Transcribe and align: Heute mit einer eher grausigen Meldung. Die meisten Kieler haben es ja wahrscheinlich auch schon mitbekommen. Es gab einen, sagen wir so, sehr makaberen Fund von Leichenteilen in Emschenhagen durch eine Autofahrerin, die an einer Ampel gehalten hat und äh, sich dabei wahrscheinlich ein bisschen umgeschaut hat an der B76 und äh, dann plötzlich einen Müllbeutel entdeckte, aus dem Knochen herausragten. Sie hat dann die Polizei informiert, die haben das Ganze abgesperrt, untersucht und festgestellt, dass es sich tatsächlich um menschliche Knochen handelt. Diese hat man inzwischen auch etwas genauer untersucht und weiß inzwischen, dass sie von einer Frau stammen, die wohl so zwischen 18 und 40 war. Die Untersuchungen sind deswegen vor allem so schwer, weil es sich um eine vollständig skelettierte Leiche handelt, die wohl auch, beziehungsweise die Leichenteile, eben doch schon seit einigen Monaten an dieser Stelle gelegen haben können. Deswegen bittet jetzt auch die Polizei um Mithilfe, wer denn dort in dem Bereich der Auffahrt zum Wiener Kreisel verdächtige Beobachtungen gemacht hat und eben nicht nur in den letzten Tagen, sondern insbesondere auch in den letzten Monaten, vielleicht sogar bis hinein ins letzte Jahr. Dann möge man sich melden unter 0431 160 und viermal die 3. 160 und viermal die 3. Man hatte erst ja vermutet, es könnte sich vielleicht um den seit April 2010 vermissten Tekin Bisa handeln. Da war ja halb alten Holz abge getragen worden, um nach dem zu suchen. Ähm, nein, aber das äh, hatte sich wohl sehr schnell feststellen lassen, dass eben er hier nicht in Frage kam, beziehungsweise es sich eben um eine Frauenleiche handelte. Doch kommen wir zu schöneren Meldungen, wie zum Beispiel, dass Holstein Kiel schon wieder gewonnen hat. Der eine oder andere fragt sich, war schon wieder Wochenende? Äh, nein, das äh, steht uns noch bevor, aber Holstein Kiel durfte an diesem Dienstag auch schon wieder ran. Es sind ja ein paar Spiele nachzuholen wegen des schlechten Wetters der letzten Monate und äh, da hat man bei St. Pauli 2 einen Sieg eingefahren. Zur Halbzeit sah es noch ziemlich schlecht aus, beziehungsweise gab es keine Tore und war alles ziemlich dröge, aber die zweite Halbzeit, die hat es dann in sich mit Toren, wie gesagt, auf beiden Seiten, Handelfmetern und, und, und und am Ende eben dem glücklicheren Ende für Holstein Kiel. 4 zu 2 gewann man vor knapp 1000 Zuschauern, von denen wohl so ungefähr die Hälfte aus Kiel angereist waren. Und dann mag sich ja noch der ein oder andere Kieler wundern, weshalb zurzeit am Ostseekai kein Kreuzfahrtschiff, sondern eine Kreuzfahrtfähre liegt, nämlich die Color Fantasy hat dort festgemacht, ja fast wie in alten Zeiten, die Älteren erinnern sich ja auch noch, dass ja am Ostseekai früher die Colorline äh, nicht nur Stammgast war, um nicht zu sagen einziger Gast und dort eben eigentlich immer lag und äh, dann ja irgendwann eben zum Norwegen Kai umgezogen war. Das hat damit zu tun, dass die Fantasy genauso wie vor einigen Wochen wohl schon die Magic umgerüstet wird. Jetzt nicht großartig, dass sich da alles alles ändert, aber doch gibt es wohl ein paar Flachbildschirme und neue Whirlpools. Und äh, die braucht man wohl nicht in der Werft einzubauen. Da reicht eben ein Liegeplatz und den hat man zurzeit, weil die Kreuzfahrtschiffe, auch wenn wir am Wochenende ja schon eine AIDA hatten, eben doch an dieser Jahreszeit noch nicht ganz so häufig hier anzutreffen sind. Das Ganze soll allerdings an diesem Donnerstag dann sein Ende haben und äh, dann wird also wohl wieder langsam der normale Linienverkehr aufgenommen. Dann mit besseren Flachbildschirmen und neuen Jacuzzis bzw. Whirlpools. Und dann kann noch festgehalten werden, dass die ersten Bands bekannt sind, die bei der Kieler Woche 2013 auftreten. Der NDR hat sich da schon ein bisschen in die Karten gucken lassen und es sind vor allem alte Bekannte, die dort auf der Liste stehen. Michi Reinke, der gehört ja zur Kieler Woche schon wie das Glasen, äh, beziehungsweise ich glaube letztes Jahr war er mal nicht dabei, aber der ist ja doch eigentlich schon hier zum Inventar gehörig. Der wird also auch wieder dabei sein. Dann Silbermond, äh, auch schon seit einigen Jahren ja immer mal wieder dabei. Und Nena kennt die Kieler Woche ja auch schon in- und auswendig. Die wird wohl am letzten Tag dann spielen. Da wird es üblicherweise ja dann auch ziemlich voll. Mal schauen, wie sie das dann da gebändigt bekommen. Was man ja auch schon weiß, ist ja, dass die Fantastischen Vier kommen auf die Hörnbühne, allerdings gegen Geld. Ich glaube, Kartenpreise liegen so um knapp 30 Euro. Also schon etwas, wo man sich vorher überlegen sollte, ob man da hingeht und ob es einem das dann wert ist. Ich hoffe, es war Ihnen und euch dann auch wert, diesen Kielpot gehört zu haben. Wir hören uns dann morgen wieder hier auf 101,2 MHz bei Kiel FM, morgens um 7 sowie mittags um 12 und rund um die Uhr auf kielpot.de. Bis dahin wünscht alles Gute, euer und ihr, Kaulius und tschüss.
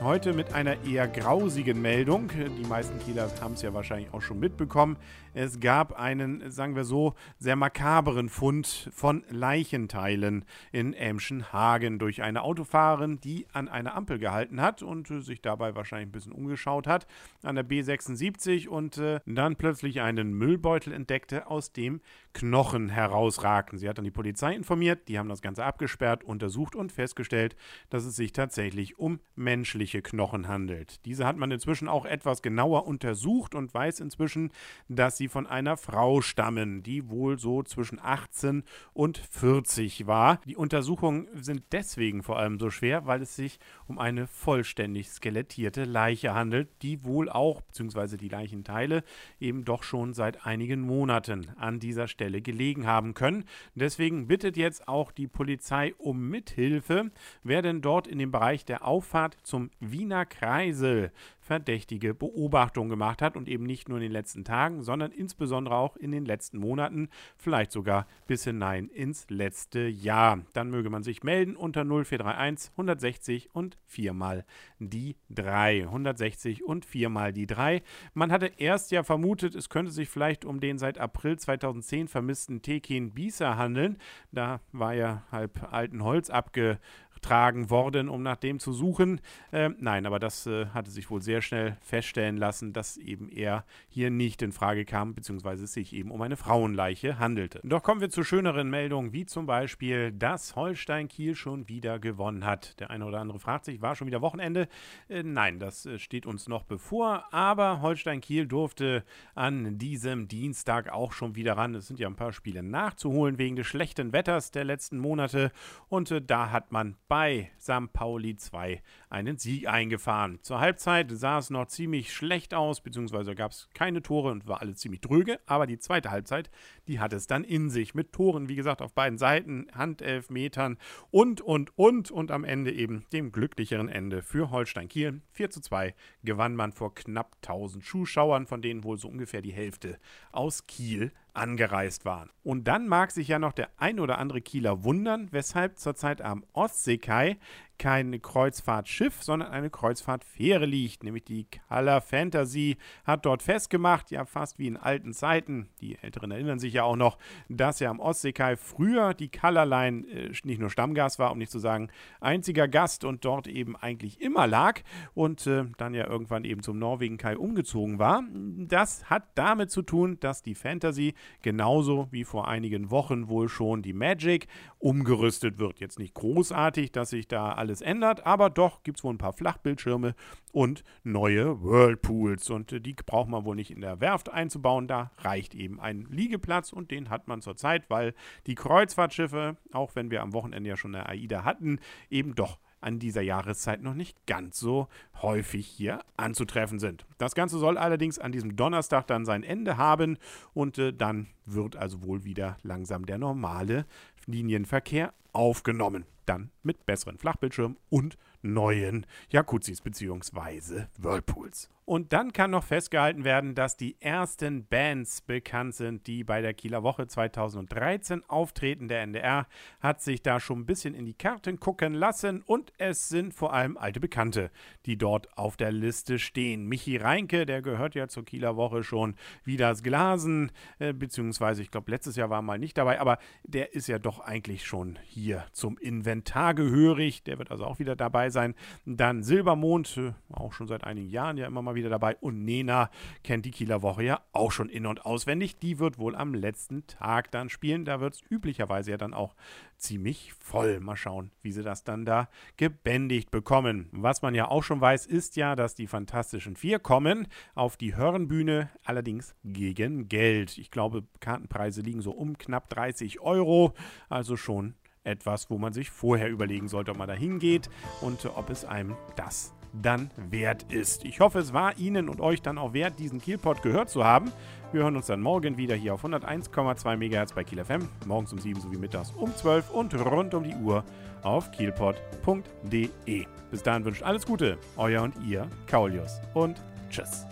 Heute 0.00 0.32
mit 0.32 0.54
einer 0.54 0.84
eher 0.84 1.08
grausigen 1.08 1.82
Meldung. 1.82 2.30
Die 2.56 2.66
meisten 2.68 3.00
Kieler 3.00 3.28
haben 3.40 3.54
es 3.54 3.62
ja 3.62 3.74
wahrscheinlich 3.74 4.14
auch 4.14 4.22
schon 4.22 4.38
mitbekommen. 4.38 4.96
Es 5.34 5.58
gab 5.58 5.98
einen, 5.98 6.48
sagen 6.52 6.76
wir 6.76 6.84
so, 6.84 7.14
sehr 7.40 7.56
makaberen 7.56 8.28
Fund 8.28 8.90
von 8.94 9.24
Leichenteilen 9.28 10.44
in 10.70 10.94
Emschenhagen 10.94 11.98
durch 11.98 12.22
eine 12.22 12.42
Autofahrerin, 12.42 13.18
die 13.20 13.46
an 13.52 13.68
einer 13.68 13.96
Ampel 13.96 14.20
gehalten 14.20 14.60
hat 14.60 14.82
und 14.82 15.10
äh, 15.10 15.20
sich 15.20 15.42
dabei 15.42 15.74
wahrscheinlich 15.74 16.08
ein 16.08 16.12
bisschen 16.12 16.32
umgeschaut 16.32 16.86
hat 16.86 17.08
an 17.42 17.56
der 17.56 17.68
B76 17.68 18.68
und 18.68 18.98
äh, 18.98 19.18
dann 19.26 19.56
plötzlich 19.56 20.00
einen 20.00 20.32
Müllbeutel 20.32 20.92
entdeckte, 20.92 21.48
aus 21.48 21.72
dem 21.72 22.00
Knochen 22.38 22.88
herausragten. 22.88 23.78
Sie 23.78 23.88
hat 23.88 23.98
dann 23.98 24.04
die 24.04 24.12
Polizei 24.12 24.54
informiert, 24.54 25.08
die 25.08 25.18
haben 25.18 25.28
das 25.28 25.42
Ganze 25.42 25.64
abgesperrt, 25.64 26.22
untersucht 26.22 26.76
und 26.76 26.92
festgestellt, 26.92 27.56
dass 27.90 28.04
es 28.04 28.14
sich 28.14 28.32
tatsächlich 28.32 28.96
um 28.96 29.18
menschliche 29.34 30.02
Knochen 30.02 30.46
handelt. 30.46 31.04
Diese 31.04 31.26
hat 31.26 31.36
man 31.36 31.50
inzwischen 31.50 31.88
auch 31.88 32.04
etwas 32.04 32.40
genauer 32.40 32.86
untersucht 32.86 33.56
und 33.56 33.74
weiß 33.74 33.98
inzwischen, 33.98 34.52
dass 34.88 35.16
sie 35.16 35.26
von 35.26 35.48
einer 35.48 35.76
Frau 35.76 36.20
stammen, 36.20 36.84
die 36.84 37.10
wohl 37.10 37.40
so 37.40 37.64
zwischen 37.64 37.98
18 38.00 38.62
und 38.92 39.18
40 39.18 40.06
war. 40.06 40.40
Die 40.46 40.54
Untersuchungen 40.54 41.26
sind 41.34 41.64
deswegen 41.72 42.22
vor 42.22 42.38
allem 42.38 42.60
so 42.60 42.70
schwer, 42.70 43.04
weil 43.06 43.20
es 43.20 43.34
sich 43.34 43.58
um 43.88 43.98
eine 43.98 44.28
vollständig 44.28 45.08
skelettierte 45.08 45.82
Leiche 45.82 46.34
handelt, 46.34 46.68
die 46.82 47.04
wohl 47.04 47.28
auch, 47.28 47.62
beziehungsweise 47.62 48.16
die 48.16 48.28
Leichenteile, 48.28 49.02
eben 49.40 49.64
doch 49.64 49.82
schon 49.82 50.14
seit 50.14 50.46
einigen 50.46 50.82
Monaten 50.82 51.48
an 51.56 51.80
dieser 51.80 52.06
Stelle 52.06 52.27
gelegen 52.30 52.86
haben 52.86 53.14
können. 53.14 53.44
Deswegen 53.74 54.26
bittet 54.28 54.56
jetzt 54.56 54.88
auch 54.88 55.12
die 55.12 55.26
Polizei 55.26 55.94
um 55.98 56.28
Mithilfe, 56.28 57.10
wer 57.42 57.62
denn 57.62 57.80
dort 57.80 58.06
in 58.06 58.18
dem 58.18 58.30
Bereich 58.30 58.64
der 58.64 58.86
Auffahrt 58.86 59.36
zum 59.42 59.70
Wiener 59.80 60.26
Kreisel 60.26 61.12
verdächtige 61.48 62.12
Beobachtungen 62.12 62.90
gemacht 62.90 63.22
hat 63.22 63.34
und 63.34 63.48
eben 63.48 63.64
nicht 63.64 63.88
nur 63.88 63.96
in 63.96 64.02
den 64.02 64.12
letzten 64.12 64.44
Tagen, 64.44 64.82
sondern 64.82 65.12
insbesondere 65.12 65.76
auch 65.76 65.96
in 65.96 66.12
den 66.12 66.26
letzten 66.26 66.58
Monaten, 66.58 67.08
vielleicht 67.38 67.72
sogar 67.72 68.06
bis 68.26 68.44
hinein 68.44 68.88
ins 68.88 69.24
letzte 69.30 69.80
Jahr. 69.80 70.42
Dann 70.52 70.68
möge 70.68 70.90
man 70.90 71.02
sich 71.02 71.22
melden 71.22 71.56
unter 71.56 71.86
0431 71.86 72.72
160 72.72 73.54
und 73.54 73.78
viermal 73.86 74.44
die 74.78 75.16
3. 75.30 75.84
160 75.84 76.64
und 76.64 76.84
viermal 76.84 77.32
die 77.32 77.46
3. 77.46 77.82
Man 78.12 78.30
hatte 78.30 78.52
erst 78.58 78.90
ja 78.90 79.02
vermutet, 79.02 79.54
es 79.54 79.70
könnte 79.70 79.90
sich 79.90 80.10
vielleicht 80.10 80.44
um 80.44 80.60
den 80.60 80.76
seit 80.76 80.98
April 80.98 81.38
2010 81.38 82.08
vermissten 82.08 82.60
Tekin 82.60 83.14
Bisa 83.14 83.56
handeln. 83.56 83.96
Da 84.32 84.60
war 84.72 84.92
ja 84.92 85.22
halb 85.32 85.72
alten 85.72 86.04
Holz 86.04 86.28
abge 86.28 86.78
getragen 87.18 87.68
worden, 87.68 88.08
um 88.08 88.22
nach 88.22 88.36
dem 88.36 88.60
zu 88.60 88.72
suchen. 88.72 89.20
Ähm, 89.52 89.74
nein, 89.80 90.06
aber 90.06 90.20
das 90.20 90.46
äh, 90.46 90.66
hatte 90.66 90.90
sich 90.92 91.10
wohl 91.10 91.20
sehr 91.20 91.42
schnell 91.42 91.76
feststellen 91.80 92.36
lassen, 92.36 92.72
dass 92.72 92.96
eben 92.96 93.28
er 93.28 93.64
hier 93.88 94.10
nicht 94.10 94.40
in 94.40 94.52
Frage 94.52 94.84
kam, 94.84 95.14
beziehungsweise 95.14 95.64
es 95.64 95.72
sich 95.72 95.92
eben 95.92 96.12
um 96.12 96.22
eine 96.22 96.36
Frauenleiche 96.36 97.18
handelte. 97.18 97.60
Doch 97.64 97.82
kommen 97.82 98.00
wir 98.00 98.10
zu 98.10 98.22
schöneren 98.22 98.70
Meldungen, 98.70 99.12
wie 99.12 99.26
zum 99.26 99.46
Beispiel, 99.46 100.12
dass 100.12 100.54
Holstein 100.54 101.08
Kiel 101.08 101.34
schon 101.34 101.68
wieder 101.68 101.98
gewonnen 101.98 102.44
hat. 102.44 102.78
Der 102.78 102.90
eine 102.90 103.04
oder 103.04 103.18
andere 103.18 103.40
fragt 103.40 103.64
sich, 103.64 103.82
war 103.82 103.96
schon 103.96 104.06
wieder 104.06 104.22
Wochenende? 104.22 104.68
Äh, 105.08 105.24
nein, 105.24 105.58
das 105.58 105.86
äh, 105.86 105.98
steht 105.98 106.24
uns 106.24 106.46
noch 106.46 106.62
bevor, 106.62 107.24
aber 107.32 107.82
Holstein 107.82 108.20
Kiel 108.20 108.46
durfte 108.46 109.02
an 109.34 109.76
diesem 109.76 110.28
Dienstag 110.28 110.92
auch 110.92 111.12
schon 111.12 111.34
wieder 111.34 111.56
ran. 111.56 111.74
Es 111.74 111.88
sind 111.88 111.98
ja 111.98 112.06
ein 112.06 112.14
paar 112.14 112.32
Spiele 112.32 112.62
nachzuholen 112.62 113.38
wegen 113.38 113.56
des 113.56 113.66
schlechten 113.66 114.12
Wetters 114.12 114.52
der 114.52 114.62
letzten 114.62 114.98
Monate 114.98 115.50
und 115.88 116.12
äh, 116.12 116.22
da 116.22 116.52
hat 116.52 116.70
man 116.70 116.94
bei 117.08 117.50
St. 117.58 117.92
Pauli 117.92 118.36
2 118.36 118.82
einen 119.08 119.38
Sieg 119.38 119.66
eingefahren. 119.66 120.38
Zur 120.42 120.60
Halbzeit 120.60 121.10
sah 121.10 121.38
es 121.38 121.48
noch 121.48 121.66
ziemlich 121.66 122.12
schlecht 122.12 122.52
aus, 122.52 122.82
beziehungsweise 122.82 123.34
gab 123.34 123.52
es 123.52 123.68
keine 123.72 124.02
Tore 124.02 124.30
und 124.30 124.46
war 124.46 124.60
alles 124.60 124.76
ziemlich 124.76 125.00
dröge, 125.00 125.40
aber 125.46 125.66
die 125.66 125.78
zweite 125.78 126.10
Halbzeit, 126.10 126.50
die 126.86 127.00
hat 127.00 127.14
es 127.14 127.26
dann 127.26 127.44
in 127.44 127.70
sich 127.70 127.94
mit 127.94 128.12
Toren, 128.12 128.48
wie 128.48 128.56
gesagt, 128.56 128.82
auf 128.82 128.92
beiden 128.92 129.18
Seiten, 129.18 129.66
Handelfmetern 129.74 130.78
und, 131.10 131.40
und, 131.40 131.76
und 131.78 132.10
und 132.10 132.30
am 132.30 132.44
Ende 132.44 132.72
eben 132.72 133.06
dem 133.12 133.32
glücklicheren 133.32 133.88
Ende 133.88 134.22
für 134.22 134.50
Holstein 134.50 134.88
Kiel. 134.88 135.22
4 135.32 135.50
zu 135.50 135.60
2 135.62 135.94
gewann 136.22 136.54
man 136.54 136.72
vor 136.72 136.94
knapp 136.94 137.36
1000 137.42 137.84
Zuschauern, 137.84 138.46
von 138.46 138.60
denen 138.60 138.84
wohl 138.84 138.98
so 138.98 139.08
ungefähr 139.08 139.40
die 139.40 139.52
Hälfte 139.52 139.98
aus 140.30 140.66
Kiel 140.66 141.12
angereist 141.38 142.04
waren. 142.04 142.30
Und 142.42 142.68
dann 142.68 142.88
mag 142.88 143.10
sich 143.10 143.28
ja 143.28 143.38
noch 143.38 143.52
der 143.52 143.68
ein 143.76 144.00
oder 144.00 144.18
andere 144.18 144.40
Kieler 144.40 144.84
wundern, 144.84 145.28
weshalb 145.30 145.78
zurzeit 145.78 146.20
am 146.22 146.44
Ostseekai 146.52 147.38
kein 147.78 148.20
Kreuzfahrtschiff, 148.20 149.22
sondern 149.22 149.50
eine 149.50 149.70
Kreuzfahrtfähre 149.70 150.66
liegt, 150.66 151.04
nämlich 151.04 151.24
die 151.24 151.46
Color 151.68 152.00
Fantasy 152.00 152.76
hat 153.04 153.24
dort 153.24 153.42
festgemacht, 153.42 154.10
ja 154.10 154.24
fast 154.24 154.58
wie 154.58 154.66
in 154.66 154.76
alten 154.76 155.12
Zeiten, 155.12 155.68
die 155.80 155.96
Älteren 155.98 156.30
erinnern 156.30 156.58
sich 156.58 156.74
ja 156.74 156.82
auch 156.84 156.96
noch, 156.96 157.18
dass 157.48 157.80
ja 157.80 157.90
am 157.90 158.00
Ostseekai 158.00 158.56
früher 158.56 159.14
die 159.14 159.30
Colorline 159.30 160.06
äh, 160.08 160.32
nicht 160.44 160.60
nur 160.60 160.70
Stammgast 160.70 161.18
war, 161.18 161.32
um 161.32 161.38
nicht 161.38 161.52
zu 161.52 161.58
sagen 161.58 161.88
einziger 162.20 162.68
Gast 162.68 163.04
und 163.04 163.24
dort 163.24 163.46
eben 163.46 163.76
eigentlich 163.76 164.20
immer 164.20 164.46
lag 164.46 164.80
und 165.14 165.46
äh, 165.46 165.64
dann 165.76 165.94
ja 165.94 166.06
irgendwann 166.06 166.44
eben 166.44 166.62
zum 166.62 166.78
Norwegen 166.78 167.16
Kai 167.16 167.36
umgezogen 167.36 167.98
war. 167.98 168.22
Das 168.32 169.08
hat 169.10 169.24
damit 169.34 169.70
zu 169.70 169.82
tun, 169.82 170.18
dass 170.20 170.42
die 170.42 170.54
Fantasy 170.54 171.14
genauso 171.42 172.08
wie 172.10 172.24
vor 172.24 172.48
einigen 172.48 172.90
Wochen 172.90 173.28
wohl 173.28 173.48
schon 173.48 173.82
die 173.82 173.92
Magic 173.92 174.48
umgerüstet 174.78 175.58
wird. 175.58 175.80
Jetzt 175.80 175.98
nicht 175.98 176.14
großartig, 176.14 176.92
dass 176.92 177.10
sich 177.10 177.28
da 177.28 177.52
alles 177.52 177.67
alles 177.68 177.82
ändert, 177.82 178.24
aber 178.24 178.48
doch 178.48 178.82
gibt 178.82 178.98
es 178.98 179.04
wohl 179.04 179.12
ein 179.12 179.18
paar 179.18 179.34
Flachbildschirme 179.34 180.14
und 180.52 180.84
neue 181.04 181.62
Whirlpools. 181.62 182.48
Und 182.48 182.72
äh, 182.72 182.80
die 182.80 182.94
braucht 182.94 183.28
man 183.28 183.44
wohl 183.44 183.56
nicht 183.56 183.70
in 183.70 183.82
der 183.82 184.00
Werft 184.00 184.30
einzubauen. 184.30 184.88
Da 184.88 185.10
reicht 185.18 185.54
eben 185.54 185.78
ein 185.78 186.06
Liegeplatz 186.10 186.72
und 186.72 186.90
den 186.90 187.10
hat 187.10 187.28
man 187.28 187.42
zurzeit, 187.42 187.90
weil 187.90 188.14
die 188.46 188.54
Kreuzfahrtschiffe, 188.54 189.58
auch 189.72 189.94
wenn 189.94 190.10
wir 190.10 190.22
am 190.22 190.32
Wochenende 190.32 190.70
ja 190.70 190.78
schon 190.78 190.94
eine 190.94 191.06
AIDA 191.08 191.44
hatten, 191.44 191.78
eben 192.08 192.34
doch 192.34 192.58
an 192.80 192.98
dieser 192.98 193.22
Jahreszeit 193.22 193.82
noch 193.82 193.94
nicht 193.94 194.24
ganz 194.26 194.58
so 194.58 194.88
häufig 195.20 195.66
hier 195.66 196.00
anzutreffen 196.16 196.78
sind. 196.78 197.06
Das 197.18 197.34
Ganze 197.34 197.58
soll 197.58 197.76
allerdings 197.76 198.18
an 198.18 198.32
diesem 198.32 198.56
Donnerstag 198.56 199.08
dann 199.08 199.24
sein 199.24 199.42
Ende 199.42 199.76
haben 199.76 200.16
und 200.54 200.78
äh, 200.78 200.92
dann 200.92 201.26
wird 201.44 201.76
also 201.76 202.04
wohl 202.04 202.24
wieder 202.24 202.56
langsam 202.62 203.04
der 203.04 203.18
normale 203.18 203.84
Linienverkehr 204.28 205.12
aufgenommen. 205.32 206.04
Dann 206.26 206.50
mit 206.62 206.86
besseren 206.86 207.18
Flachbildschirmen 207.18 207.78
und 207.88 208.16
neuen 208.42 209.06
Jacuzzis 209.30 209.80
bzw. 209.80 210.84
Whirlpools. 210.98 211.70
Und 211.88 212.12
dann 212.12 212.34
kann 212.34 212.50
noch 212.50 212.64
festgehalten 212.64 213.24
werden, 213.24 213.54
dass 213.54 213.78
die 213.78 213.98
ersten 213.98 214.66
Bands 214.66 215.22
bekannt 215.22 215.74
sind, 215.74 216.06
die 216.06 216.22
bei 216.22 216.42
der 216.42 216.52
Kieler 216.52 216.82
Woche 216.82 217.06
2013 217.06 218.28
auftreten. 218.28 218.88
Der 218.88 219.00
NDR 219.00 219.46
hat 219.80 220.02
sich 220.02 220.20
da 220.20 220.38
schon 220.38 220.58
ein 220.58 220.66
bisschen 220.66 220.92
in 220.92 221.06
die 221.06 221.14
Karten 221.14 221.58
gucken 221.60 221.94
lassen 221.94 222.42
und 222.42 222.74
es 222.76 223.08
sind 223.08 223.32
vor 223.32 223.54
allem 223.54 223.78
alte 223.78 224.00
Bekannte, 224.00 224.50
die 224.84 224.98
dort 224.98 225.34
auf 225.38 225.56
der 225.56 225.72
Liste 225.72 226.18
stehen. 226.18 226.66
Michi 226.66 226.98
Reinke, 226.98 227.46
der 227.46 227.62
gehört 227.62 227.94
ja 227.94 228.06
zur 228.06 228.26
Kieler 228.26 228.56
Woche 228.56 228.84
schon 228.84 229.14
wie 229.44 229.56
das 229.56 229.82
Glasen, 229.82 230.52
äh, 230.78 230.92
beziehungsweise 230.92 231.62
ich 231.62 231.70
glaube 231.70 231.90
letztes 231.90 232.16
Jahr 232.16 232.28
war 232.28 232.40
er 232.40 232.42
mal 232.42 232.58
nicht 232.58 232.76
dabei, 232.76 233.00
aber 233.00 233.16
der 233.44 233.72
ist 233.72 233.86
ja 233.86 233.98
doch 233.98 234.20
eigentlich 234.20 234.66
schon 234.66 234.98
hier 235.06 235.46
zum 235.52 235.78
Inventar 235.78 236.52
gehörig. 236.52 237.22
Der 237.22 237.38
wird 237.38 237.50
also 237.50 237.64
auch 237.64 237.78
wieder 237.78 237.96
dabei 237.96 238.28
sein. 238.28 238.54
Dann 238.84 239.22
Silbermond, 239.22 239.96
äh, 239.96 240.12
auch 240.30 240.52
schon 240.52 240.68
seit 240.68 240.84
einigen 240.84 241.08
Jahren 241.08 241.38
ja 241.38 241.46
immer 241.46 241.62
mal 241.62 241.77
wieder 241.78 241.90
dabei. 241.90 242.16
Und 242.16 242.44
Nena 242.44 242.90
kennt 243.24 243.44
die 243.44 243.50
Kieler 243.50 243.82
Woche 243.82 244.02
ja 244.02 244.20
auch 244.32 244.52
schon 244.52 244.68
in- 244.68 244.86
und 244.86 245.06
auswendig. 245.06 245.58
Die 245.58 245.78
wird 245.78 245.98
wohl 245.98 246.14
am 246.14 246.34
letzten 246.34 246.86
Tag 246.86 247.30
dann 247.30 247.48
spielen. 247.48 247.84
Da 247.84 248.00
wird 248.00 248.14
es 248.14 248.22
üblicherweise 248.28 248.90
ja 248.90 248.96
dann 248.96 249.14
auch 249.14 249.34
ziemlich 249.76 250.32
voll. 250.34 250.80
Mal 250.80 250.96
schauen, 250.96 251.30
wie 251.42 251.52
sie 251.52 251.62
das 251.62 251.84
dann 251.84 252.04
da 252.04 252.28
gebändigt 252.56 253.30
bekommen. 253.30 253.88
Was 253.92 254.22
man 254.22 254.34
ja 254.34 254.48
auch 254.48 254.62
schon 254.62 254.80
weiß, 254.80 255.06
ist 255.06 255.36
ja, 255.36 255.56
dass 255.56 255.74
die 255.74 255.86
Fantastischen 255.86 256.56
Vier 256.56 256.78
kommen 256.78 257.28
auf 257.54 257.76
die 257.76 257.94
Hörnbühne, 257.94 258.70
allerdings 258.84 259.34
gegen 259.44 260.08
Geld. 260.08 260.58
Ich 260.58 260.70
glaube, 260.70 261.04
Kartenpreise 261.20 261.80
liegen 261.80 262.02
so 262.02 262.10
um 262.10 262.36
knapp 262.36 262.68
30 262.68 263.20
Euro. 263.20 263.74
Also 264.08 264.36
schon 264.36 264.74
etwas, 265.04 265.50
wo 265.50 265.58
man 265.58 265.72
sich 265.72 265.90
vorher 265.90 266.28
überlegen 266.28 266.68
sollte, 266.68 266.90
ob 266.90 266.98
man 266.98 267.08
da 267.08 267.14
hingeht 267.14 267.70
und 268.00 268.24
ob 268.26 268.50
es 268.50 268.64
einem 268.64 268.96
das 269.16 269.54
dann 269.82 270.10
wert 270.16 270.64
ist. 270.72 271.04
Ich 271.04 271.20
hoffe, 271.20 271.38
es 271.38 271.52
war 271.52 271.76
Ihnen 271.78 272.08
und 272.08 272.20
euch 272.20 272.42
dann 272.42 272.58
auch 272.58 272.72
wert, 272.72 272.98
diesen 272.98 273.20
Kielpot 273.20 273.62
gehört 273.62 273.90
zu 273.90 274.04
haben. 274.04 274.32
Wir 274.72 274.82
hören 274.82 274.96
uns 274.96 275.06
dann 275.06 275.20
morgen 275.20 275.56
wieder 275.56 275.74
hier 275.74 275.94
auf 275.94 276.04
101,2 276.04 276.96
MHz 276.96 277.32
bei 277.32 277.44
Kiel 277.44 277.64
FM, 277.64 277.88
morgens 278.06 278.32
um 278.32 278.38
7 278.38 278.60
sowie 278.60 278.76
mittags 278.76 279.12
um 279.12 279.34
12 279.34 279.70
und 279.70 279.94
rund 279.94 280.34
um 280.34 280.44
die 280.44 280.54
Uhr 280.54 280.84
auf 281.22 281.50
kielpot.de. 281.52 283.26
Bis 283.50 283.62
dahin 283.62 283.84
wünscht 283.84 284.02
alles 284.02 284.26
Gute, 284.26 284.58
euer 284.76 285.02
und 285.02 285.14
ihr, 285.26 285.48
Kaulius 285.66 286.20
und 286.34 286.60
tschüss. 286.90 287.26